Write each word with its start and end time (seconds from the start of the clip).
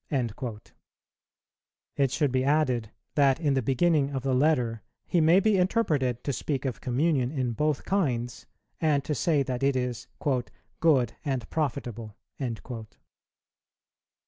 "[132:1] 0.11 0.71
It 1.95 2.09
should 2.09 2.31
be 2.31 2.43
added, 2.43 2.89
that 3.13 3.39
in 3.39 3.53
the 3.53 3.61
beginning 3.61 4.09
of 4.09 4.23
the 4.23 4.33
Letter 4.33 4.81
he 5.05 5.21
may 5.21 5.39
be 5.39 5.59
interpreted 5.59 6.23
to 6.23 6.33
speak 6.33 6.65
of 6.65 6.81
communion 6.81 7.31
in 7.31 7.51
both 7.51 7.85
kinds, 7.85 8.47
and 8.79 9.03
to 9.03 9.13
say 9.13 9.43
that 9.43 9.61
it 9.61 9.75
is 9.75 10.07
"good 10.79 11.13
and 11.23 11.47
profitable." 11.51 12.15